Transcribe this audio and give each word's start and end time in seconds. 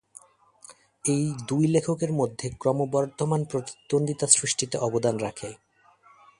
এটি 1.05 1.15
দুই 1.47 1.63
লেখকের 1.67 2.11
মধ্যে 2.13 2.47
ক্রমবর্ধমান 2.59 3.41
প্রতিদ্বন্দ্বিতা 3.43 4.27
সৃষ্টিতে 4.27 4.77
অবদান 4.77 5.15
রাখে। 5.17 5.49